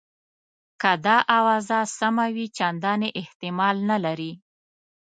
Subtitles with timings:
[0.81, 4.31] که دا آوازه سمه وي چنداني احتمال نه لري.